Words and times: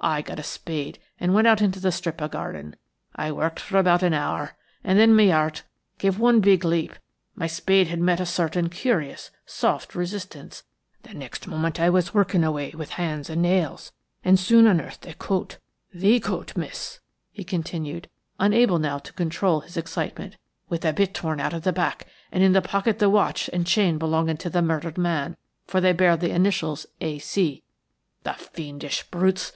I 0.00 0.22
got 0.22 0.40
a 0.40 0.42
spade 0.42 0.98
and 1.20 1.32
went 1.32 1.46
out 1.46 1.62
into 1.62 1.78
the 1.78 1.92
strip 1.92 2.20
of 2.20 2.32
garden, 2.32 2.74
I 3.14 3.30
worked 3.30 3.60
for 3.60 3.78
about 3.78 4.02
an 4.02 4.12
hour, 4.12 4.56
and 4.82 4.98
then 4.98 5.14
my 5.14 5.28
heart 5.28 5.62
gave 6.00 6.18
one 6.18 6.40
big 6.40 6.64
leap–my 6.64 7.46
spade 7.46 7.86
had 7.86 8.00
met 8.00 8.18
a 8.18 8.26
certain 8.26 8.70
curious, 8.70 9.30
soft 9.46 9.94
resistance–the 9.94 11.14
next 11.14 11.46
moment 11.46 11.78
I 11.78 11.90
was 11.90 12.12
working 12.12 12.42
away 12.42 12.70
with 12.70 12.90
hands 12.98 13.30
and 13.30 13.40
nails, 13.42 13.92
and 14.24 14.36
soon 14.36 14.66
unearthed 14.66 15.06
a 15.06 15.14
coat–the 15.14 16.18
coat, 16.24 16.56
miss," 16.56 16.98
he 17.30 17.44
continued, 17.44 18.08
unable 18.40 18.80
now 18.80 18.98
to 18.98 19.12
control 19.12 19.60
his 19.60 19.76
excitement, 19.76 20.38
"with 20.68 20.80
the 20.80 20.92
bit 20.92 21.14
torn 21.14 21.38
out 21.38 21.54
of 21.54 21.62
the 21.62 21.72
back, 21.72 22.08
and 22.32 22.42
in 22.42 22.52
the 22.52 22.60
pocket 22.60 22.98
the 22.98 23.08
watch 23.08 23.48
and 23.52 23.64
chain 23.64 23.96
belonging 23.96 24.38
to 24.38 24.50
the 24.50 24.60
murdered 24.60 24.98
man, 24.98 25.36
for 25.68 25.80
they 25.80 25.92
bear 25.92 26.16
the 26.16 26.30
initials 26.34 26.84
'A. 27.00 27.20
C.' 27.20 27.62
The 28.24 28.32
fiendish 28.34 29.04
brutes! 29.08 29.52